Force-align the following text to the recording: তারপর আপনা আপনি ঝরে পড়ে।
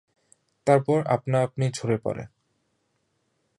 তারপর 0.67 0.99
আপনা 1.07 1.37
আপনি 1.43 1.65
ঝরে 1.73 1.97
পড়ে। 1.97 2.23